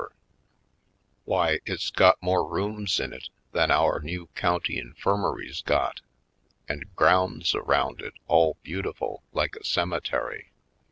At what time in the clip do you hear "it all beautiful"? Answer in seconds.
8.01-9.21